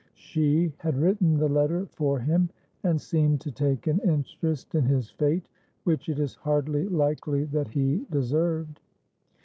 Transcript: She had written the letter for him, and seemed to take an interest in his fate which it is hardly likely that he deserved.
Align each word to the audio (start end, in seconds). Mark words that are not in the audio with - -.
She 0.15 0.73
had 0.79 0.97
written 0.97 1.37
the 1.37 1.47
letter 1.47 1.85
for 1.85 2.17
him, 2.17 2.49
and 2.81 2.99
seemed 2.99 3.39
to 3.41 3.51
take 3.51 3.85
an 3.85 3.99
interest 3.99 4.73
in 4.73 4.83
his 4.85 5.11
fate 5.11 5.47
which 5.83 6.09
it 6.09 6.17
is 6.17 6.33
hardly 6.37 6.87
likely 6.89 7.43
that 7.43 7.67
he 7.67 8.07
deserved. 8.09 8.79